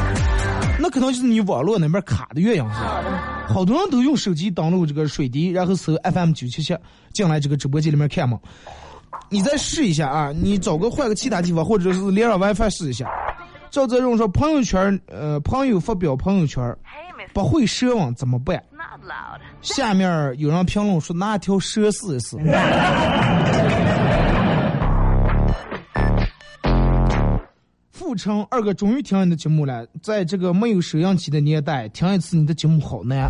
[0.79, 3.47] 那可能就是你网络那边卡的原因是吧？
[3.49, 6.77] 好多人都用手机登录这个水滴，然后搜 FM 九七七
[7.13, 8.39] 进来这个直播间里面看嘛。
[9.31, 13.09] 你再试一下啊，你找个换个其他地方，或者是连上 WiFi 试一下。
[13.69, 16.75] 赵泽荣说朋友圈，呃，朋友发表朋友圈
[17.33, 18.63] 不会奢望怎么办？
[19.61, 22.37] 下面有人评论说拿条蛇试一试。
[27.91, 33.29] 富城二哥终于听你的节目了，在这个没有收音机的年代，听一次你的节目好难。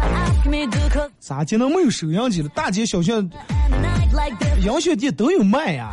[1.20, 2.50] 咋就能没有收音机了？
[2.50, 3.28] 大街小巷、
[4.64, 5.90] 洋学店都有卖呀。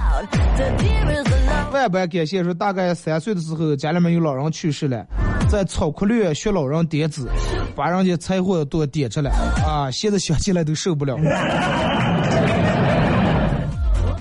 [1.73, 5.05] 万般感谢说，大概三岁的时候，家里面有老人去世了，
[5.49, 7.29] 在草窟里学老人点子，
[7.75, 9.31] 把人家柴火都点着了
[9.67, 9.91] 啊！
[9.91, 11.19] 现在想起来都受不了。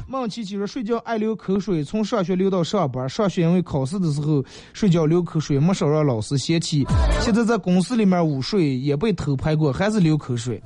[0.07, 3.07] 梦琪琪说，睡觉爱流口水，从上学流到上班。
[3.09, 6.85] 上学因为考试的时候睡觉流口水，没少让老师嫌弃。
[7.19, 10.61] 现在在公司里面午睡也被偷拍过，还是流口水。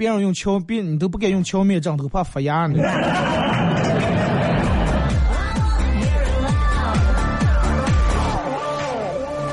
[0.00, 2.82] 别人用敲，别你都不敢用敲面枕头，怕发芽呢。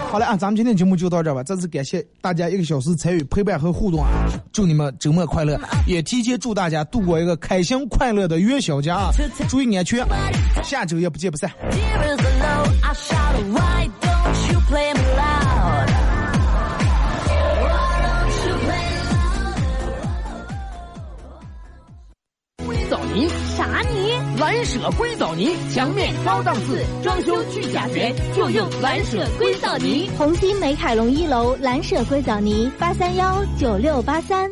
[0.10, 1.44] 好了啊，咱们今天节目就到这儿吧。
[1.44, 4.08] 再次感谢大家一个小时参与陪伴和互动啊！
[4.54, 9.10] 祝你们周末快乐，也提前祝大家度过一个开心快乐的元宵节啊！
[9.50, 10.08] 注意安全，
[10.64, 11.52] 下周也不见不散。
[23.18, 24.14] 泥，啥泥？
[24.40, 30.08] 蓝舍硅藻泥，墙面高档次，装修去甲醛，就用蓝舍硅藻泥。
[30.16, 34.52] 红星美凯龙一楼蓝舍硅藻泥，八三幺九六八三。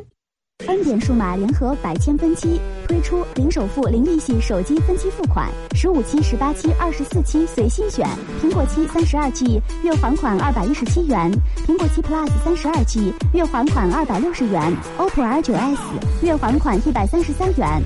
[0.68, 8.08] 恩典数码联合百千分期推出零首付、零利息手机分期付款，十五期、十八期、二十四期随心选。
[8.42, 11.30] 苹果七三十二 G 月还款二百一十七元，
[11.68, 15.82] 苹果七 Plus 三十二 G 月还款二百六十元，OPPO R 九 S
[16.22, 17.84] 月还款一百三十三元。